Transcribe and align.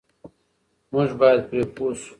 موږ 0.91 1.09
بايد 1.19 1.39
پرې 1.49 1.63
پوه 1.75 1.93
شو. 2.01 2.09